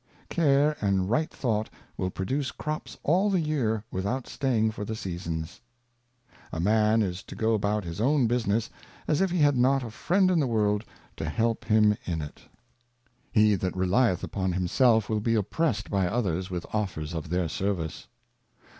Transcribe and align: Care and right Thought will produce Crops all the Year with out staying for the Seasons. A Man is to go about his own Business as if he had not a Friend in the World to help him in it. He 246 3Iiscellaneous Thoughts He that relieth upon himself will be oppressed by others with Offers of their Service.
Care 0.29 0.75
and 0.83 1.11
right 1.11 1.29
Thought 1.29 1.69
will 1.95 2.09
produce 2.09 2.49
Crops 2.49 2.97
all 3.03 3.29
the 3.29 3.39
Year 3.39 3.83
with 3.91 4.03
out 4.07 4.27
staying 4.27 4.71
for 4.71 4.83
the 4.83 4.95
Seasons. 4.95 5.61
A 6.51 6.59
Man 6.59 7.03
is 7.03 7.21
to 7.21 7.35
go 7.35 7.53
about 7.53 7.83
his 7.83 8.01
own 8.01 8.25
Business 8.25 8.71
as 9.07 9.21
if 9.21 9.29
he 9.29 9.37
had 9.37 9.55
not 9.55 9.83
a 9.83 9.91
Friend 9.91 10.31
in 10.31 10.39
the 10.39 10.47
World 10.47 10.83
to 11.17 11.29
help 11.29 11.65
him 11.65 11.95
in 12.05 12.19
it. 12.19 12.41
He 13.31 13.51
246 13.51 13.51
3Iiscellaneous 13.51 13.51
Thoughts 13.51 13.51
He 13.51 13.55
that 13.55 13.77
relieth 13.77 14.23
upon 14.23 14.51
himself 14.53 15.07
will 15.07 15.19
be 15.19 15.35
oppressed 15.35 15.91
by 15.91 16.07
others 16.07 16.49
with 16.49 16.65
Offers 16.73 17.13
of 17.13 17.29
their 17.29 17.47
Service. 17.47 18.07